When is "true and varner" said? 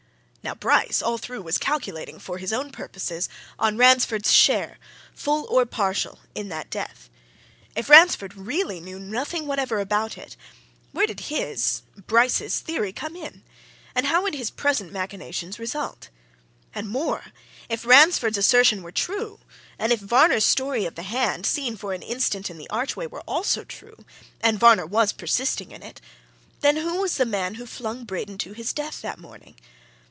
23.63-24.87